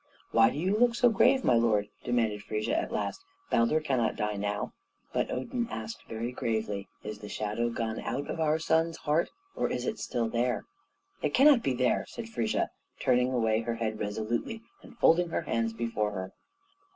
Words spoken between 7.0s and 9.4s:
"Is the shadow gone out of our son's heart,